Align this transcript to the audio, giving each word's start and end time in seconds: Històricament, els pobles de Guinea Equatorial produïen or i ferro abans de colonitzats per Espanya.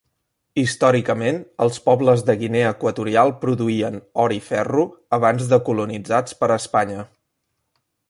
Històricament, 0.59 1.37
els 1.65 1.77
pobles 1.89 2.23
de 2.29 2.35
Guinea 2.39 2.71
Equatorial 2.77 3.35
produïen 3.45 4.01
or 4.27 4.37
i 4.39 4.43
ferro 4.49 4.89
abans 5.19 5.53
de 5.55 5.63
colonitzats 5.71 6.43
per 6.43 6.55
Espanya. 6.61 7.09